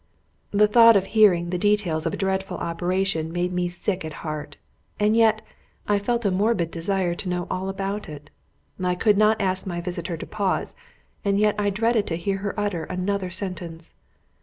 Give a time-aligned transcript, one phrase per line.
[0.49, 4.57] The thought of hearing the details of a dreadful operation made me sick at heart,
[4.99, 5.43] and yet
[5.87, 8.31] I felt a morbid desire to know all about it.
[8.83, 10.73] I could not ask my visitor to pause;
[11.23, 13.93] and yet I dreaded to hear her utter another sentence.